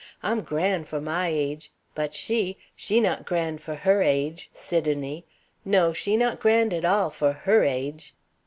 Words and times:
I'm 0.23 0.41
gran' 0.41 0.83
for 0.85 0.99
my 0.99 1.27
age; 1.27 1.71
but 1.93 2.15
she, 2.15 2.57
she 2.75 2.99
not 2.99 3.23
gran' 3.23 3.59
for 3.59 3.75
her 3.75 4.01
age 4.01 4.49
Sidonie; 4.51 5.25
no; 5.63 5.93
she 5.93 6.17
not 6.17 6.39
gran' 6.39 6.73
at 6.73 6.83
all 6.83 7.11
for 7.11 7.33
her 7.33 7.63
age." 7.63 8.15